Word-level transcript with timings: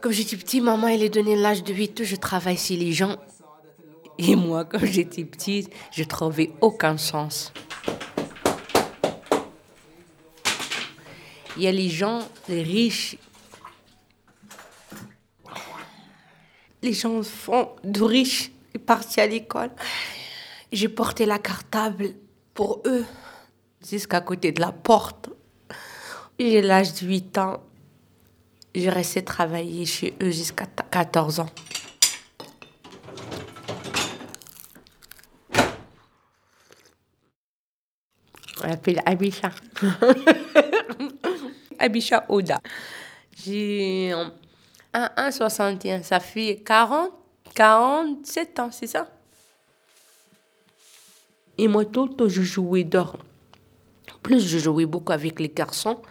Comme 0.00 0.12
j'étais 0.12 0.36
petit, 0.36 0.60
maman, 0.60 0.88
elle 0.88 1.02
est 1.02 1.08
donné 1.08 1.36
l'âge 1.36 1.64
de 1.64 1.72
8 1.72 2.00
ans, 2.00 2.04
je 2.04 2.16
travaille 2.16 2.56
chez 2.56 2.76
les 2.76 2.92
gens. 2.92 3.16
Et 4.18 4.36
moi, 4.36 4.64
quand 4.64 4.84
j'étais 4.84 5.24
petite, 5.24 5.70
je 5.92 6.04
trouvais 6.04 6.52
aucun 6.60 6.96
sens. 6.96 7.52
Il 11.56 11.62
y 11.62 11.66
a 11.66 11.72
les 11.72 11.88
gens, 11.88 12.20
les 12.48 12.62
riches. 12.62 13.16
Les 16.82 16.92
gens 16.92 17.22
font 17.22 17.70
de 17.82 18.02
riches 18.02 18.52
et 18.74 18.78
partent 18.78 19.18
à 19.18 19.26
l'école. 19.26 19.70
J'ai 20.70 20.88
porté 20.88 21.24
la 21.24 21.38
cartable 21.38 22.14
pour 22.52 22.82
eux 22.86 23.04
jusqu'à 23.82 24.20
côté 24.20 24.52
de 24.52 24.60
la 24.60 24.72
porte. 24.72 25.25
J'ai 26.38 26.60
l'âge 26.60 26.92
de 27.00 27.06
8 27.06 27.38
ans. 27.38 27.62
J'ai 28.74 28.90
resté 28.90 29.24
travailler 29.24 29.86
chez 29.86 30.14
eux 30.22 30.30
jusqu'à 30.30 30.66
14 30.66 31.40
ans. 31.40 31.50
On 38.62 38.68
l'appelle 38.68 39.00
Abisha. 39.06 39.50
Abisha 41.78 42.26
Oda. 42.28 42.60
J'ai 43.44 44.12
un 44.92 45.06
1,61. 45.16 46.02
Ça 46.02 46.20
fait 46.20 46.62
40, 46.64 47.12
47 47.54 48.58
ans, 48.60 48.70
c'est 48.70 48.86
ça? 48.86 49.08
Et 51.56 51.68
moi, 51.68 51.86
tout 51.86 52.08
le 52.08 52.12
temps, 52.12 52.28
je 52.28 52.42
jouais 52.42 52.84
dehors. 52.84 53.16
Plus, 54.22 54.46
je 54.46 54.58
jouais 54.58 54.84
beaucoup 54.84 55.12
avec 55.12 55.40
les 55.40 55.48
garçons. 55.48 56.02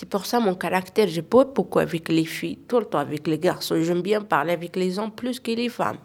C'est 0.00 0.08
pour 0.08 0.26
ça 0.26 0.38
mon 0.38 0.54
caractère, 0.54 1.08
je 1.08 1.20
pas 1.20 1.44
beaucoup 1.44 1.80
avec 1.80 2.08
les 2.08 2.24
filles, 2.24 2.56
tout 2.68 2.78
le 2.78 2.84
temps 2.84 3.00
avec 3.00 3.26
les 3.26 3.36
garçons. 3.36 3.82
J'aime 3.82 4.00
bien 4.00 4.20
parler 4.20 4.52
avec 4.52 4.76
les 4.76 4.96
hommes 4.96 5.10
plus 5.10 5.40
que 5.40 5.50
les 5.50 5.68
femmes. 5.68 5.98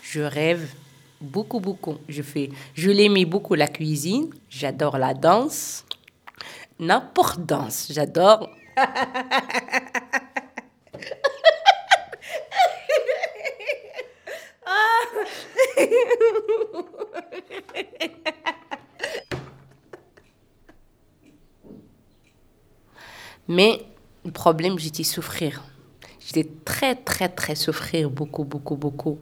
Je 0.00 0.20
rêve 0.20 0.72
beaucoup, 1.20 1.58
beaucoup. 1.58 1.96
Je 2.08 2.22
fais, 2.22 2.50
je 2.74 2.92
l'aimais 2.92 3.24
beaucoup 3.24 3.56
la 3.56 3.66
cuisine. 3.66 4.30
J'adore 4.48 4.96
la 4.96 5.12
danse. 5.12 5.84
N'importe 6.78 7.44
danse, 7.44 7.88
j'adore. 7.90 8.48
Mais 23.54 23.84
le 24.24 24.30
problème, 24.30 24.78
j'étais 24.78 25.02
souffrir. 25.02 25.62
J'étais 26.24 26.48
très, 26.64 26.94
très, 26.94 27.28
très 27.28 27.54
souffrir, 27.54 28.08
beaucoup, 28.08 28.44
beaucoup, 28.44 28.76
beaucoup. 28.76 29.18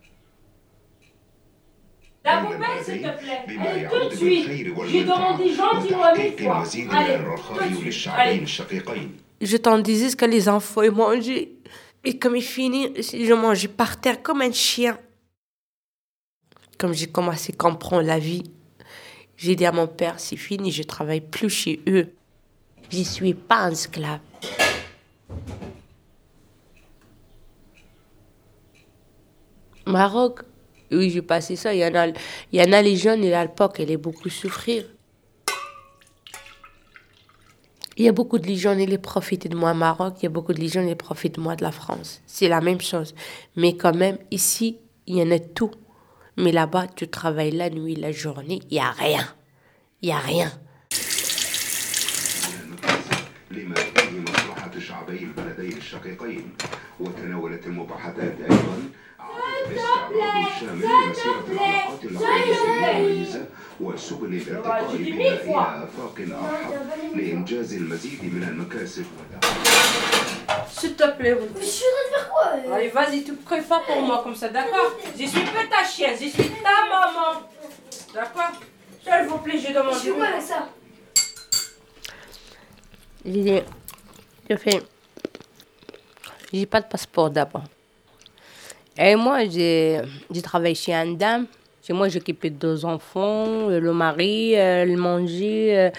La 2.25 2.39
poubelle, 2.39 2.85
s'il 2.85 3.03
te 3.03 3.19
plaît. 3.19 3.45
Allez, 3.59 3.89
tout 3.91 4.09
de 4.09 4.15
suite. 4.15 4.49
J'ai 4.87 5.03
demandé 5.03 5.53
gentiment 5.53 6.15
mille 6.17 6.45
fois. 6.45 6.65
Allez, 6.93 7.19
tout 7.19 7.85
de 7.85 7.91
suite. 7.91 8.85
Allez. 8.89 9.09
Je 9.41 9.57
t'en 9.57 9.79
disais 9.79 10.11
ce 10.11 10.17
que 10.17 10.27
les 10.27 10.49
enfants 10.49 10.83
ils 10.83 10.93
mangeaient. 10.93 11.49
Et 12.05 12.17
comme 12.17 12.37
il 12.37 12.43
finit, 12.43 12.93
je 13.03 13.33
mangeais 13.33 13.67
par 13.67 14.01
terre 14.01 14.23
comme 14.23 14.43
un 14.43 14.53
chien. 14.53 14.97
Comme 16.79 16.93
j'ai 16.93 17.09
commencé 17.09 17.53
à 17.53 17.57
comprendre 17.57 18.07
la 18.07 18.21
vie, 18.21 18.45
j'ai 19.37 19.57
dit 19.57 19.67
à 19.67 19.73
mon 19.73 19.89
père, 19.89 20.21
c'est 20.21 20.37
fini, 20.37 20.71
je 20.71 20.85
travaille 20.85 21.21
plus 21.21 21.51
chez 21.51 21.81
eux. 21.89 22.15
Je 22.91 23.03
suis 23.03 23.35
pas 23.35 23.61
un 23.61 23.71
esclave. 23.71 24.21
Maroc, 29.87 30.41
oui, 30.91 31.11
j'ai 31.11 31.23
passé 31.23 31.57
ça. 31.57 31.73
Il 31.73 31.81
y 31.81 31.85
en 31.87 31.95
a, 31.95 32.09
y 32.53 32.61
en 32.61 32.73
a 32.73 32.83
les 32.83 32.97
jeunes, 32.97 33.25
et 33.25 33.33
à 33.33 33.45
l'époque, 33.45 33.77
elle 33.79 33.91
est 33.91 33.97
beaucoup 33.97 34.29
souffrir. 34.29 34.85
Il 37.97 38.05
y 38.05 38.09
a 38.09 38.13
beaucoup 38.13 38.39
de 38.39 38.55
jeunes, 38.55 38.81
ils 38.81 38.99
profitent 38.99 39.47
de 39.47 39.57
moi 39.57 39.73
au 39.73 39.75
Maroc. 39.75 40.15
Il 40.21 40.25
y 40.25 40.27
a 40.27 40.31
beaucoup 40.31 40.55
de 40.55 40.67
jeunes, 40.67 40.89
ils 40.89 40.97
profitent 40.97 41.37
de 41.37 41.41
moi 41.41 41.55
de 41.55 41.63
la 41.63 41.71
France. 41.71 42.23
C'est 42.27 42.49
la 42.49 42.61
même 42.61 42.81
chose. 42.81 43.15
Mais 43.57 43.77
quand 43.77 43.95
même, 43.95 44.19
ici, 44.31 44.79
il 45.07 45.17
y 45.17 45.23
en 45.23 45.31
a 45.31 45.39
tout. 45.39 45.71
Mais 46.37 46.51
là-bas, 46.51 46.87
tu 46.89 47.09
travailles 47.09 47.51
la 47.51 47.69
nuit, 47.69 47.95
la 47.95 48.11
journée, 48.11 48.61
il 48.71 48.75
n'y 48.75 48.81
a 48.81 48.91
rien. 48.91 49.27
Il 50.03 50.07
n'y 50.07 50.13
a 50.13 50.19
rien. 50.19 50.51
لما 53.61 53.75
فيه 53.75 54.21
مصلحة 54.21 54.71
شعبي 54.89 55.19
البلدين 55.19 55.77
الشقيقين 55.77 56.57
وتناولت 57.01 57.67
المباحثات 57.67 58.35
أيضا 58.51 58.91
لمسيرة 60.63 61.45
العلاقات 61.53 62.05
المميزة 62.05 63.45
وسبل 63.81 64.35
الارتقاء 64.35 64.97
بها 64.97 64.97
إلى 64.97 65.85
آفاق 65.85 66.15
أرحب 66.19 67.17
لإنجاز 67.17 67.75
المزيد 67.75 68.25
من 68.25 68.43
المكاسب 68.49 69.05
S'il 70.79 70.95
te 70.97 71.05
plaît, 71.19 71.35
vous. 71.35 71.47
Je 71.61 71.65
suis 71.65 71.85
en 71.85 71.95
train 71.95 72.07
de 72.07 72.15
faire 72.17 72.29
quoi 72.33 72.47
euh 72.57 72.75
Allez, 72.75 72.89
vas-y, 72.89 73.23
tu 73.23 73.33
ne 73.33 73.37
pas 73.63 73.81
pour 73.87 74.01
moi 74.03 74.21
comme 74.25 74.35
ça, 74.35 74.49
d'accord 74.49 74.91
Je 75.19 75.27
suis 75.27 75.41
pas 75.55 75.65
ta 75.71 75.85
chienne, 75.85 76.17
je 76.21 76.29
suis 76.29 76.51
ta 76.67 76.77
maman. 76.91 77.31
D'accord 78.15 78.53
S'il 79.05 79.29
vous 79.29 79.39
plaît, 79.39 79.59
je 79.59 79.69
Je 79.69 79.73
demande. 79.75 79.95
fais 79.95 80.11
quoi 80.11 80.27
avec 80.27 80.43
ça 80.43 80.69
Dit, 83.25 83.61
je 84.49 84.57
fais. 84.57 84.83
J'ai 86.53 86.67
pas 86.67 86.81
de 86.81 86.87
passeport 86.87 87.31
d'abord. 87.31 87.65
Et 88.97 89.15
moi, 89.15 89.47
j'ai 89.49 90.03
travaillé 90.43 90.75
chez 90.75 90.95
une 90.95 91.17
dame. 91.17 91.47
Chez 91.83 91.93
moi, 91.93 92.09
j'occupais 92.09 92.51
de 92.51 92.57
deux 92.57 92.85
enfants, 92.85 93.71
euh, 93.71 93.81
le 93.81 93.93
mari, 93.95 94.55
euh, 94.59 94.85
le 94.85 94.97
manger 94.97 95.79
euh, 95.79 95.91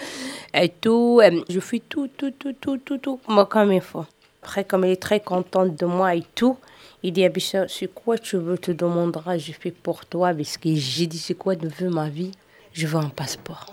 et 0.54 0.68
tout. 0.68 1.20
Je 1.48 1.58
fais 1.58 1.80
tout, 1.80 2.08
tout, 2.08 2.30
tout, 2.30 2.52
tout, 2.52 2.78
tout, 2.78 2.98
tout, 2.98 3.20
moi 3.26 3.46
comme 3.46 3.72
il 3.72 3.80
faut. 3.80 4.06
Après, 4.42 4.64
comme 4.64 4.84
elle 4.84 4.92
est 4.92 5.02
très 5.02 5.20
contente 5.20 5.74
de 5.74 5.86
moi 5.86 6.14
et 6.14 6.22
tout, 6.34 6.56
il 7.02 7.12
dit, 7.12 7.24
Abisha, 7.24 7.66
c'est 7.66 7.92
quoi 7.92 8.16
tu 8.16 8.36
veux, 8.36 8.58
te 8.58 8.70
demandera, 8.70 9.38
je 9.38 9.52
fais 9.52 9.72
pour 9.72 10.06
toi. 10.06 10.32
Parce 10.32 10.56
que 10.56 10.72
j'ai 10.74 11.06
dit, 11.06 11.18
c'est 11.18 11.34
quoi 11.34 11.56
de 11.56 11.68
veux 11.68 11.90
ma 11.90 12.08
vie? 12.08 12.32
Je 12.72 12.86
veux 12.86 12.98
un 12.98 13.08
passeport. 13.08 13.66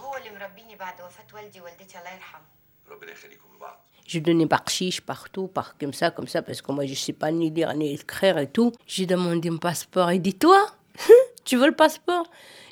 Je 4.05 4.19
donnais 4.19 4.47
par 4.47 4.67
chiche 4.67 5.01
partout, 5.01 5.47
par 5.47 5.77
comme 5.77 5.93
ça, 5.93 6.09
comme 6.09 6.27
ça, 6.27 6.41
parce 6.41 6.63
que 6.63 6.71
moi 6.71 6.85
je 6.87 6.95
sais 6.95 7.13
pas 7.13 7.31
ni 7.31 7.51
lire 7.51 7.73
ni 7.75 7.93
écrire 7.93 8.39
et 8.39 8.47
tout. 8.47 8.71
J'ai 8.87 9.05
demandé 9.05 9.49
un 9.49 9.57
passeport 9.57 10.09
et 10.09 10.17
dit 10.17 10.33
toi, 10.33 10.59
hein? 10.97 11.13
tu 11.45 11.57
veux 11.57 11.67
le 11.67 11.75
passeport? 11.75 12.25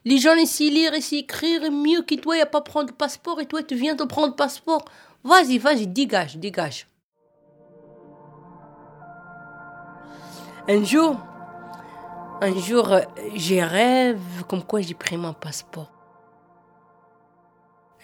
Les 0.04 0.18
gens 0.18 0.36
ici 0.36 0.72
lire, 0.72 0.96
ici 0.96 1.20
écrire 1.20 1.72
mieux 1.72 2.02
que 2.02 2.16
toi, 2.16 2.38
il 2.38 2.42
a 2.42 2.48
pas 2.48 2.62
prendre 2.62 2.88
le 2.90 2.96
passeport 2.96 3.40
et 3.40 3.46
toi 3.46 3.62
tu 3.62 3.76
viens 3.76 3.94
de 3.94 4.04
prendre 4.04 4.30
le 4.30 4.36
passeport. 4.36 4.84
Vas-y, 5.24 5.60
vas-y, 5.60 5.86
dégage, 5.86 6.38
dégage. 6.38 6.88
Un 10.68 10.84
jour, 10.84 11.18
un 12.42 12.56
jour, 12.60 12.92
euh, 12.92 13.02
j'ai 13.36 13.64
rêve 13.64 14.44
comme 14.48 14.64
quoi 14.64 14.82
j'ai 14.82 14.94
pris 14.94 15.18
mon 15.18 15.34
passeport. 15.34 15.97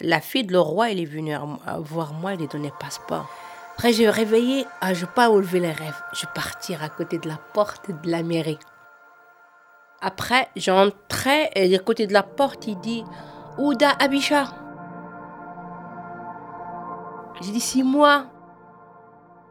La 0.00 0.20
fille 0.20 0.44
de 0.44 0.52
le 0.52 0.60
roi, 0.60 0.90
est 0.90 1.04
venue 1.04 1.34
voir 1.78 2.12
moi, 2.14 2.32
elle 2.32 2.40
lui 2.40 2.48
donné 2.48 2.68
le 2.68 2.78
passeport. 2.78 3.28
Après, 3.74 3.92
j'ai 3.92 4.08
réveillé, 4.08 4.66
ah, 4.80 4.94
je 4.94 5.04
pas 5.06 5.30
enlevé 5.30 5.60
les 5.60 5.72
rêves. 5.72 6.00
Je 6.12 6.26
partir 6.34 6.82
à 6.82 6.88
côté 6.88 7.18
de 7.18 7.28
la 7.28 7.38
porte 7.52 7.90
de 7.90 8.10
la 8.10 8.22
mairie. 8.22 8.58
Après, 10.00 10.48
j'entrais, 10.56 11.50
et 11.54 11.74
à 11.74 11.78
côté 11.78 12.06
de 12.06 12.12
la 12.12 12.22
porte, 12.22 12.66
il 12.66 12.78
dit 12.80 13.04
Ouda 13.58 13.90
Abisha. 13.98 14.46
J'ai 17.40 17.52
dit 17.52 17.60
C'est 17.60 17.82
moi. 17.82 18.26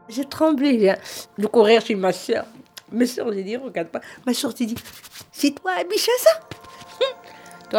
J'ai 0.08 0.24
tremblé. 0.24 0.78
j'ai- 0.80 1.42
De 1.42 1.46
courir 1.46 1.80
chez 1.84 1.94
ma 1.94 2.12
soeur. 2.12 2.44
Ma 2.92 3.06
soeur, 3.06 3.32
j'ai 3.32 3.42
dit 3.42 3.56
Regarde 3.56 3.88
pas. 3.88 4.00
Ma 4.26 4.32
soeur, 4.34 4.52
j'ai 4.56 4.66
dit 4.66 4.76
C'est 5.32 5.50
toi, 5.52 5.72
Abisha, 5.78 6.12
ça? 6.18 6.40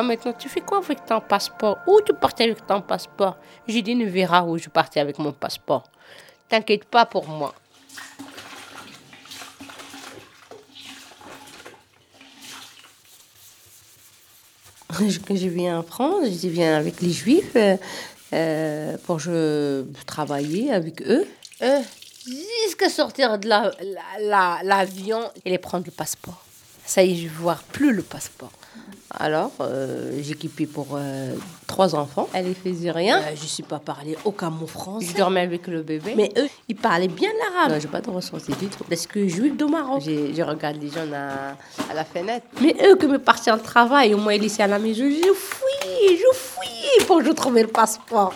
Maintenant, 0.04 0.34
tu 0.34 0.50
fais 0.50 0.62
quoi 0.62 0.80
avec 0.80 1.06
ton 1.06 1.22
passeport? 1.22 1.78
Où 1.88 2.00
tu 2.02 2.14
partais 2.14 2.46
avec 2.46 2.66
ton 2.66 2.82
passeport? 2.82 3.38
J'ai 3.68 3.82
dit, 3.82 3.96
ne 3.96 4.06
verra 4.06 4.44
où 4.46 4.58
je 4.58 4.70
partais 4.70 5.00
avec 5.00 5.18
mon 5.20 5.32
passeport. 5.32 5.84
T'inquiète 6.50 6.86
pas 6.86 7.06
pour 7.06 7.28
moi. 7.28 7.54
Je- 15.00 15.48
viens 15.50 15.80
en 15.80 15.84
France, 15.84 16.28
je 16.42 16.48
viens 16.48 16.78
avec 16.78 17.02
les 17.02 17.12
Juifs 17.12 17.56
euh, 17.56 17.76
euh, 18.34 18.98
pour 19.06 19.20
je 19.20 19.84
travailler 20.06 20.72
avec 20.72 21.02
eux. 21.02 21.28
Eux, 21.64 21.82
jusqu'à 22.64 22.90
sortir 22.90 23.38
de 23.40 23.50
la- 23.50 23.72
la- 23.82 24.20
la- 24.22 24.60
l'avion 24.64 25.22
et 25.44 25.50
les 25.50 25.58
prendre 25.58 25.86
le 25.86 25.92
passeport. 25.92 26.44
Ça 26.86 27.04
y 27.04 27.12
est, 27.14 27.16
je 27.16 27.24
ne 27.26 27.30
vois 27.30 27.58
plus 27.74 27.94
le 27.94 28.04
passeport. 28.04 28.52
Alors, 29.12 29.52
euh, 29.62 30.20
j'équipais 30.22 30.66
pour 30.66 30.88
euh, 30.96 31.36
trois 31.68 31.96
enfants. 31.96 32.28
Elle 32.34 32.50
ne 32.50 32.54
faisait 32.54 32.92
rien. 32.92 33.20
Euh, 33.20 33.36
je 33.36 33.46
suis 33.46 33.64
pas 33.64 33.80
parlé 33.80 34.18
aucun 34.26 34.50
mot 34.50 34.66
français. 34.68 35.08
Je 35.12 35.16
dormais 35.16 35.42
avec 35.42 35.68
le 35.68 35.84
bébé. 35.84 36.14
Mais 36.18 36.32
eux, 36.38 36.48
ils 36.68 36.76
parlaient 36.76 37.08
bien 37.08 37.30
l'arabe. 37.40 37.74
non, 37.74 37.80
j'ai 37.80 37.88
pas 37.88 38.02
de 38.02 38.10
ressenti 38.10 38.52
du 38.54 38.68
tout. 38.68 38.84
Parce 38.90 39.06
que 39.06 39.28
juif 39.28 39.56
de 39.56 39.66
Maroc. 39.66 40.02
Je 40.06 40.42
regarde 40.42 40.82
les 40.82 40.90
gens 40.90 41.06
à, 41.14 41.56
à 41.92 41.94
la 41.94 42.04
fenêtre. 42.04 42.46
Mais 42.62 42.76
eux, 42.84 42.96
que 42.96 43.06
me 43.06 43.20
partir 43.20 43.56
au 43.56 43.60
travail, 43.60 44.14
au 44.14 44.18
moins 44.18 44.34
ils 44.34 44.42
laissaient 44.42 44.64
à 44.64 44.68
la 44.68 44.80
maison, 44.80 45.04
je 45.04 45.34
fouillais, 45.34 46.18
je 46.18 46.38
fouillais 46.66 47.06
pour 47.06 47.18
que 47.20 47.26
je 47.26 47.32
trouve 47.32 47.56
le 47.56 47.68
passeport. 47.68 48.34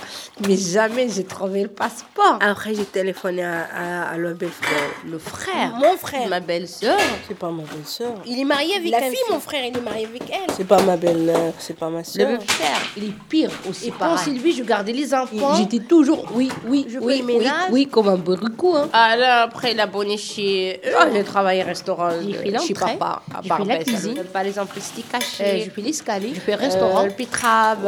Mais 0.48 0.56
jamais 0.58 1.08
j'ai 1.10 1.24
trouvé 1.26 1.64
le 1.64 1.68
passeport. 1.70 2.38
Après, 2.42 2.74
j'ai 2.74 2.86
téléphoné 2.86 3.44
à, 3.44 3.68
à- 3.76 4.10
à 4.12 4.18
le, 4.18 4.34
belle-frère, 4.34 4.90
le 5.06 5.18
frère. 5.20 5.76
Mon 5.78 5.98
frère. 5.98 6.28
Ma 6.30 6.40
belle-sœur. 6.40 6.98
C'est 7.28 7.38
pas 7.38 7.50
ma 7.50 7.64
belle-sœur. 7.64 8.14
Il 8.26 8.40
est 8.40 8.44
marié 8.46 8.76
avec 8.76 8.92
La 8.92 9.00
fille, 9.02 9.10
fille. 9.12 9.20
mon 9.34 9.40
frère, 9.40 9.66
il 9.66 9.78
est 9.78 9.82
marié 9.82 10.06
avec 10.06 10.24
elle. 10.30 10.54
C'est 10.56 10.68
pas 10.68 10.82
ma 10.82 10.98
belle, 10.98 11.30
euh, 11.36 11.52
c'est 11.60 11.76
pas 11.78 11.90
ma 11.90 12.00
Le 12.00 12.04
soeur. 12.04 12.38
beau-frère. 12.40 12.78
Il 12.98 13.04
est 13.06 13.14
pire 13.30 13.52
aussi. 13.70 13.88
Et 13.88 13.92
pareil. 13.92 14.34
lui, 14.40 14.54
je 14.54 14.64
gardais 14.64 14.94
les 14.94 15.14
enfants. 15.14 15.56
J'étais 15.58 15.80
toujours, 15.86 16.26
oui, 16.34 16.50
oui, 16.68 16.86
Je 16.90 17.00
oui, 17.00 17.18
fais 17.18 17.34
le 17.34 17.40
oui, 17.40 17.48
oui, 17.72 17.88
comme 17.88 18.08
un 18.10 18.16
bourricot. 18.18 18.76
Hein. 18.76 18.90
Ah 18.94 19.16
là, 19.16 19.42
après, 19.44 19.72
il 19.74 19.80
a 19.80 19.88
bonné 19.88 20.18
chez. 20.18 20.80
Ah, 20.98 21.08
j'ai 21.14 21.24
travaillé 21.24 21.64
restaurant 21.64 22.10
euh, 22.12 22.60
chez 22.66 22.74
papa. 22.74 23.22
à 23.34 23.42
j'ai 23.44 23.50
fait 23.50 23.66
la 23.66 23.84
cuisine. 23.84 24.24
Par 24.32 24.44
exemple, 24.44 24.76
les 24.76 24.82
Euh, 24.82 25.04
cachés. 25.12 25.62
j'ai 25.66 25.70
fait 25.70 25.82
l'escalier. 25.82 26.32
J'ai 26.34 26.40
fait 26.42 26.56
restaurant. 26.56 27.02
Euh, 27.04 27.06
le 27.08 27.12
pitrab. 27.12 27.80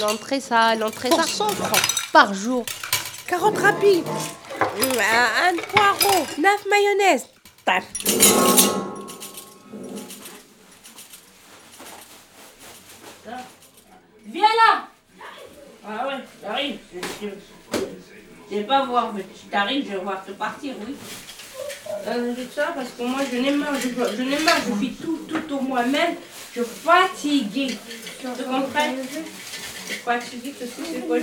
L'entrée, 0.00 0.40
ça, 0.40 0.74
l'entrée, 0.74 1.10
ça. 1.10 1.22
100 1.22 1.48
francs 1.48 1.82
par 2.12 2.34
jour. 2.34 2.64
Carottes 3.26 3.58
rapides. 3.58 4.06
Un, 4.58 5.48
un 5.48 5.56
poireau. 5.72 6.26
Neuf 6.38 6.66
mayonnaise. 6.68 7.26
Tac. 7.64 7.84
Viens 14.26 14.42
là 14.42 14.88
Ah 15.86 16.06
ouais, 16.06 16.14
j'arrive. 16.42 16.78
Je, 18.50 18.56
vais 18.56 18.64
pas 18.64 18.84
voir, 18.84 19.12
mais 19.12 19.24
si 19.34 19.46
t'arrives, 19.46 19.86
je 19.86 19.92
vais 19.92 20.02
voir 20.04 20.24
te 20.24 20.32
partir, 20.32 20.74
oui. 20.86 20.94
Euh, 22.06 22.34
ça 22.54 22.72
parce 22.74 22.90
que 22.90 23.02
moi, 23.02 23.20
je 23.30 23.38
n'ai 23.38 23.52
marre, 23.52 23.74
je, 23.74 23.88
je 23.88 24.22
n'ai 24.22 24.38
marre, 24.40 24.60
je 24.66 24.86
fais 24.86 24.92
tout, 25.02 25.18
tout 25.28 25.54
au 25.54 25.60
moi-même. 25.60 26.16
Je 26.56 26.62
suis 26.62 26.70
fatiguée. 26.84 27.76
Tu 28.20 28.26
comprends 28.26 28.94
Je 28.96 29.92
suis 29.92 30.00
fatiguée, 30.04 30.54
c'est 30.58 31.06
quoi 31.06 31.16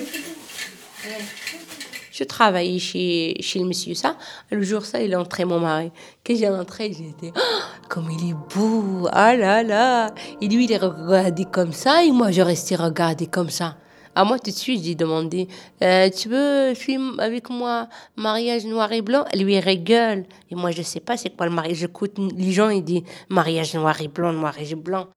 Je 2.12 2.24
travaillais 2.26 2.80
chez, 2.80 3.38
chez 3.40 3.60
le 3.60 3.66
monsieur 3.66 3.94
ça. 3.94 4.18
Le 4.52 4.62
jour 4.62 4.86
ça, 4.86 5.02
il 5.02 5.16
entré 5.16 5.46
mon 5.46 5.60
mari. 5.60 5.92
Quand 6.26 6.36
j'ai 6.36 6.50
entré, 6.50 6.92
j'étais 6.92 7.32
Ah, 7.36 7.40
comme 7.88 8.10
il 8.12 8.32
est 8.32 8.56
beau. 8.56 9.08
Ah 9.12 9.36
là 9.36 9.64
là. 9.64 10.14
Et 10.42 10.48
lui, 10.50 10.66
il 10.66 10.72
est 10.74 10.78
regardé 10.78 11.46
comme 11.46 11.72
ça 11.72 12.04
et 12.04 12.12
moi, 12.12 12.32
je 12.32 12.42
restais 12.42 12.76
regardé 12.76 13.26
comme 13.28 13.50
ça. 13.50 13.78
À 14.14 14.26
moi, 14.26 14.38
tout 14.38 14.52
de 14.52 14.56
suite, 14.56 14.84
j'ai 14.84 14.96
demandé 14.96 15.48
Euh, 15.82 16.10
Tu 16.10 16.28
veux 16.28 16.74
film 16.76 17.18
avec 17.22 17.50
moi 17.50 17.88
mariage 18.18 18.66
noir 18.66 18.92
et 18.92 19.02
blanc? 19.02 19.24
Lui 19.34 19.54
il 19.56 19.60
rigole. 19.60 20.26
Et 20.52 20.56
moi, 20.56 20.72
je 20.72 20.82
sais 20.82 21.00
pas 21.00 21.16
c'est 21.16 21.30
quoi 21.36 21.46
le 21.46 21.54
mariage? 21.54 21.78
J'écoute 21.78 22.16
les 22.18 22.52
gens, 22.52 22.70
ils 22.70 22.84
disent 22.84 23.04
mariage 23.30 23.74
noir 23.76 24.00
et 24.02 24.10
blanc, 24.10 24.34
noir 24.34 24.54
et 24.60 24.76
blanc. 24.76 25.08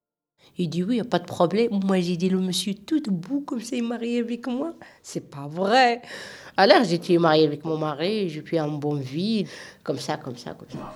Il 0.56 0.69
dit 0.70 0.85
oui, 0.85 0.96
y 0.96 1.00
a 1.00 1.05
pas 1.05 1.19
de 1.19 1.26
problème. 1.26 1.81
Moi, 1.85 2.00
j'ai 2.00 2.17
dit 2.17 2.29
le 2.29 2.38
monsieur 2.38 2.75
tout 2.75 3.00
debout 3.00 3.41
comme 3.41 3.61
ça, 3.61 3.75
il 3.76 3.81
est 3.81 3.87
marié 3.87 4.20
avec 4.20 4.46
moi. 4.46 4.73
C'est 5.02 5.29
pas 5.29 5.49
vrai. 5.49 6.02
Alors, 6.56 6.85
j'étais 6.85 7.19
mariée 7.19 7.46
avec 7.46 7.64
mon 7.64 7.76
mari, 7.76 8.29
j'ai 8.29 8.43
fait 8.43 8.58
un 8.58 8.69
bon 8.69 8.94
vie, 8.94 9.46
comme 9.82 9.99
ça, 9.99 10.17
comme 10.17 10.37
ça, 10.37 10.55
comme 10.55 10.70
ça. 10.70 10.94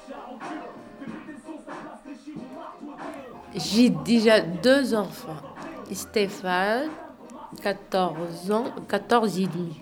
J'ai 3.56 3.90
déjà 3.90 4.40
deux 4.40 4.94
enfants. 4.94 5.36
Stéphane, 5.90 6.90
14 7.62 8.50
ans, 8.52 8.66
14 8.88 9.38
et 9.40 9.46
demi. 9.46 9.80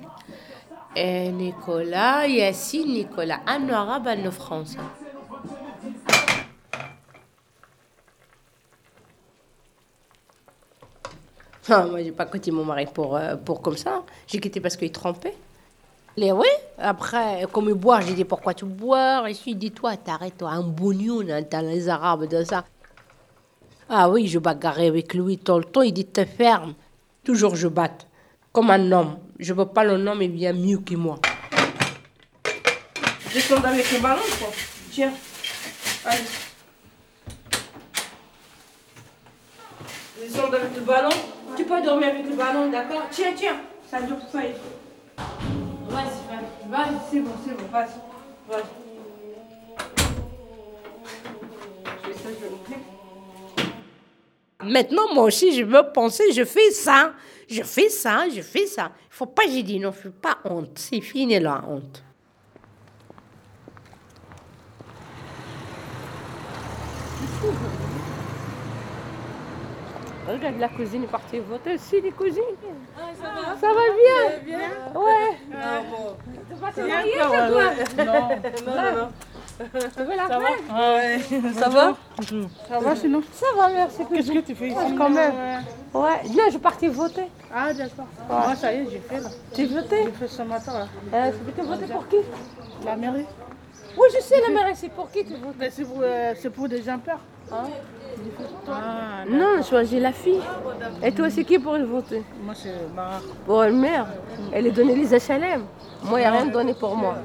Et 0.94 1.30
Nicolas, 1.30 2.26
Yassine, 2.26 2.94
Nicolas, 2.94 3.40
un 3.46 3.68
arabe, 3.68 4.08
un 4.08 4.30
français. 4.30 4.78
Ah, 11.68 11.84
moi, 11.86 12.02
j'ai 12.02 12.12
pas 12.12 12.26
quitté 12.26 12.50
mon 12.50 12.64
mari 12.64 12.86
pour, 12.86 13.16
euh, 13.16 13.36
pour 13.36 13.60
comme 13.60 13.76
ça. 13.76 14.04
J'ai 14.26 14.38
quitté 14.38 14.60
parce 14.60 14.76
qu'il 14.76 14.92
trompait. 14.92 15.34
Les 16.16 16.32
oui. 16.32 16.46
Après, 16.78 17.44
comme 17.52 17.68
il 17.68 17.74
boit, 17.74 18.00
j'ai 18.00 18.14
dit 18.14 18.24
pourquoi 18.24 18.54
tu 18.54 18.64
bois? 18.64 19.28
Et 19.28 19.32
lui 19.32 19.52
ai 19.52 19.54
dit 19.54 19.72
toi, 19.72 19.96
t'arrêtes, 19.96 20.38
toi, 20.38 20.50
un 20.50 20.62
bougnon, 20.62 21.26
hein, 21.28 21.42
t'as 21.42 21.62
les 21.62 21.88
arabes 21.88 22.26
de 22.28 22.44
ça. 22.44 22.64
Ah 23.88 24.08
oui, 24.08 24.26
je 24.26 24.38
bagarrais 24.38 24.86
avec 24.86 25.12
lui 25.14 25.38
tout 25.38 25.58
le 25.58 25.64
temps. 25.64 25.82
Il 25.82 25.92
dit 25.92 26.06
te 26.06 26.24
ferme. 26.24 26.74
Toujours 27.24 27.56
je 27.56 27.68
batte. 27.68 28.06
Comme 28.52 28.70
un 28.70 28.92
homme. 28.92 29.18
Je 29.38 29.52
veux 29.52 29.66
pas 29.66 29.84
le 29.84 29.94
homme, 29.94 30.22
il 30.22 30.30
vient 30.30 30.52
mieux 30.52 30.78
que 30.78 30.94
moi. 30.94 31.18
Descends 33.32 33.62
avec 33.62 33.92
le 33.92 34.00
ballon, 34.00 34.22
quoi. 34.38 34.48
Tiens. 34.90 35.12
Allez. 36.04 36.22
Descends 40.20 40.46
avec 40.46 40.74
le 40.74 40.80
ballon. 40.80 41.10
Tu 41.56 41.64
peux 41.64 41.80
dormir 41.80 42.08
avec 42.08 42.28
le 42.28 42.36
ballon, 42.36 42.70
d'accord 42.70 43.04
Tiens, 43.10 43.32
tiens. 43.34 43.56
Ça 43.90 44.02
dure 44.02 44.18
pas. 44.18 44.40
Vas-y, 45.88 46.20
vas-y. 46.28 46.68
Vas-y, 46.68 46.96
c'est 47.10 47.20
bon, 47.20 47.30
c'est 47.44 47.56
bon. 47.56 47.66
Vas-y. 47.72 47.98
Vas-y. 48.48 48.62
Je 51.86 52.08
fais 52.08 52.12
ça, 52.12 52.28
je 52.38 52.44
le 52.44 52.58
fais. 52.68 52.80
Maintenant, 54.64 55.14
moi 55.14 55.24
aussi, 55.24 55.54
je 55.54 55.64
veux 55.64 55.92
penser, 55.94 56.32
je 56.32 56.44
fais 56.44 56.70
ça. 56.72 57.14
Je 57.48 57.62
fais 57.62 57.88
ça, 57.88 58.28
je 58.28 58.42
fais 58.42 58.66
ça. 58.66 58.92
Il 59.10 59.14
faut 59.14 59.26
pas, 59.26 59.44
j'ai 59.48 59.62
dit 59.62 59.78
non, 59.78 59.92
je 59.92 60.02
fais 60.02 60.10
pas 60.10 60.38
honte. 60.44 60.78
C'est 60.78 61.00
fini 61.00 61.38
la 61.38 61.64
honte. 61.66 62.02
Regarde, 70.28 70.58
la 70.58 70.68
cousine 70.68 71.04
est 71.04 71.08
partie 71.08 71.38
voter 71.38 71.74
aussi, 71.74 72.00
les 72.00 72.10
cousines. 72.10 72.42
ça 72.96 73.28
va 73.28 73.56
Ça 73.60 73.68
va 73.68 73.82
bien 74.44 75.00
Ouais. 75.00 75.36
T'es 76.48 76.54
pas 76.56 76.86
mariée, 76.88 77.12
toi 77.14 78.04
Non, 78.04 78.14
non, 78.66 78.98
non. 78.98 79.08
Tu 79.58 80.02
veux 80.02 80.16
la 80.16 80.28
Ça 80.28 80.38
va 80.38 80.96
Ouais. 80.96 81.18
Ça 81.54 81.68
va 81.68 81.96
Ça 82.68 82.78
va 82.78 82.96
sinon 82.96 83.22
Ça 83.32 83.46
va, 83.56 83.68
merci. 83.68 84.02
Qu'est-ce 84.12 84.32
que 84.32 84.38
tu 84.40 84.54
fais 84.54 84.68
ici 84.68 84.94
Quand 84.98 85.08
même. 85.10 85.32
Ouais, 85.94 86.22
non, 86.28 86.42
je 86.46 86.50
suis 86.50 86.58
partie 86.58 86.88
voter. 86.88 87.28
Ah 87.54 87.72
d'accord. 87.72 88.06
Moi 88.28 88.54
ça 88.56 88.72
y 88.72 88.78
est, 88.80 88.90
j'ai 88.90 88.98
fait 88.98 89.20
là. 89.20 89.28
Tu 89.54 89.64
voté 89.66 90.04
J'ai 90.04 90.10
fait 90.10 90.28
ce 90.28 90.42
matin 90.42 90.72
là. 90.80 90.86
euh, 91.14 91.30
Tu 91.56 91.62
voté 91.62 91.86
pour 91.86 92.06
qui 92.08 92.16
La 92.84 92.96
mairie. 92.96 93.24
Oui, 93.96 94.08
je 94.14 94.20
sais, 94.20 94.40
la 94.42 94.52
mairie, 94.52 94.74
c'est 94.76 94.90
pour 94.90 95.10
qui 95.10 95.24
tu 95.24 95.32
votes 95.36 95.54
Mais 95.58 95.70
c'est 95.70 95.84
pour, 95.84 96.00
euh, 96.02 96.34
c'est 96.38 96.50
pour 96.50 96.68
des 96.68 96.86
impairs. 96.86 97.20
Ah, 98.68 99.24
Non, 99.28 99.56
j'ai 99.58 99.62
choisi 99.62 100.00
la 100.00 100.12
fille. 100.12 100.40
Et 101.02 101.12
toi, 101.12 101.30
c'est 101.30 101.44
qui 101.44 101.58
pour 101.58 101.74
le 101.76 101.84
voter 101.84 102.22
moi 102.42 102.54
c'est 102.54 102.72
Mara. 102.94 103.20
Pour 103.44 103.64
elle 103.64 103.72
mère. 103.74 104.06
Elle 104.52 104.66
est 104.66 104.70
donnée 104.70 104.94
les 104.94 105.08
HLM. 105.08 105.64
Moi, 106.04 106.20
il 106.20 106.22
n'y 106.22 106.26
a 106.28 106.30
rien 106.30 106.46
donné 106.46 106.74
pour 106.74 106.94
moi. 106.96 107.16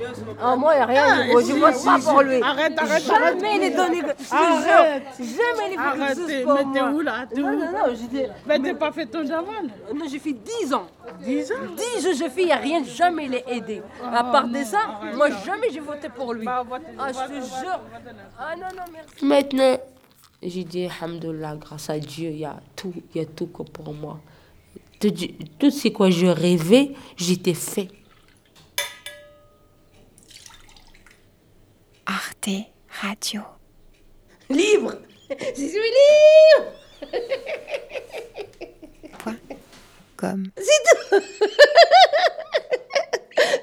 Ah, 0.42 0.56
moi, 0.56 0.74
il 0.74 0.78
n'y 0.78 0.84
a 0.84 0.86
rien. 0.86 1.24
je 1.28 1.54
ne 1.54 1.60
vote 1.60 1.86
pas 1.86 2.00
pour 2.12 2.22
lui. 2.22 2.42
Arrête, 2.42 2.74
arrête, 2.80 3.10
arrête. 3.10 3.40
Jamais 3.40 3.56
il 3.58 3.64
est 3.64 3.70
donné. 3.76 3.98
Je 3.98 4.30
te 4.30 4.34
Arrête. 4.36 5.04
jure, 5.20 5.26
Jamais 5.28 5.68
il 5.68 5.74
est 5.74 5.78
fait 5.78 6.02
Arrête, 6.04 6.18
t'es- 6.26 6.46
mais 6.46 6.74
t'es 6.74 6.82
moi. 6.82 6.90
où 6.94 7.02
là? 7.02 7.14
T'es 7.34 7.42
Non, 7.42 7.48
où? 7.50 7.52
non, 7.60 7.66
non, 7.72 7.86
j'ai 7.90 8.08
dit- 8.08 8.26
Mais 8.48 8.60
t'as 8.60 8.74
pas 8.74 8.92
fait 8.92 9.06
ton 9.06 9.20
javel 9.26 9.70
non, 9.94 10.06
j'ai 10.10 10.20
fait 10.20 10.34
10 10.34 10.74
ans. 10.74 10.88
10 11.20 11.52
ans? 11.52 11.56
10 11.78 12.08
ans, 12.08 12.12
j'ai 12.18 12.30
fait, 12.30 12.42
il 12.42 12.46
n'y 12.48 12.52
a 12.52 12.56
rien, 12.56 12.84
jamais 12.84 13.26
il 13.26 13.36
est 13.36 13.46
aidé. 13.48 13.82
À 14.14 14.24
part 14.24 14.48
de 14.48 14.64
ça, 14.64 14.80
moi, 15.16 15.28
jamais 15.46 15.68
j'ai 15.72 15.80
voté 15.82 16.10
pour 16.10 16.34
lui. 16.34 16.46
Bah, 16.46 16.64
vote- 16.68 16.82
Ah, 16.98 17.08
je 17.12 17.28
te 17.28 17.34
jure. 17.46 17.80
Ah 18.40 18.56
non, 18.56 18.68
non, 18.76 18.84
merci. 18.94 19.26
Maintenant, 19.26 19.78
j'ai 20.44 20.64
dit, 20.64 20.88
Alhamdoulilah, 20.88 21.56
grâce 21.56 21.90
à 21.90 22.00
Dieu, 22.00 22.30
il 22.32 22.40
y 22.40 22.46
a 22.46 22.60
tout, 22.76 22.94
il 23.14 23.22
y 23.22 23.24
a 23.24 23.28
tout 23.28 23.48
que 23.48 23.64
pour 23.64 23.94
moi. 23.94 24.20
Tout, 25.00 25.14
tout 25.60 25.72
ce 25.72 25.88
quoi 25.90 26.10
je 26.10 26.26
rêvais, 26.28 26.92
j'étais 27.16 27.54
fait. 27.54 27.90
Arte 32.06 32.50
Radio. 33.02 33.42
Libre 34.50 34.96
Je 35.30 35.56
suis 35.56 35.80
libre 35.80 36.72
Comme. 40.18 40.52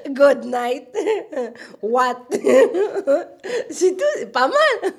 Good 0.09 0.45
night. 0.45 0.87
What? 1.81 2.27
c'est 3.69 3.95
tout, 3.95 4.03
c'est 4.17 4.31
pas 4.31 4.47
mal. 4.47 4.93